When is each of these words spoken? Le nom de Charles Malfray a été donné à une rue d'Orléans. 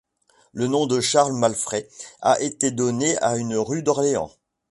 Le 0.53 0.65
nom 0.65 0.87
de 0.87 0.99
Charles 0.99 1.33
Malfray 1.35 1.87
a 2.23 2.41
été 2.41 2.71
donné 2.71 3.19
à 3.19 3.37
une 3.37 3.55
rue 3.55 3.83
d'Orléans. 3.83 4.31